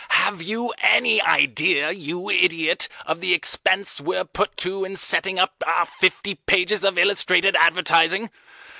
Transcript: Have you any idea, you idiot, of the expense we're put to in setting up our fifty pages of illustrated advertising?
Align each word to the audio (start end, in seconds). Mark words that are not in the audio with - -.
Have 0.09 0.41
you 0.41 0.73
any 0.79 1.21
idea, 1.21 1.91
you 1.91 2.27
idiot, 2.27 2.87
of 3.05 3.21
the 3.21 3.35
expense 3.35 4.01
we're 4.01 4.25
put 4.25 4.57
to 4.57 4.83
in 4.83 4.95
setting 4.95 5.37
up 5.37 5.61
our 5.63 5.85
fifty 5.85 6.33
pages 6.33 6.83
of 6.83 6.97
illustrated 6.97 7.55
advertising? 7.55 8.31